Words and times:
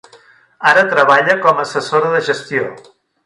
Ara 0.69 0.83
treballa 0.93 1.35
com 1.45 1.61
a 1.63 1.67
assessora 1.67 2.11
de 2.17 2.25
gestió. 2.31 2.67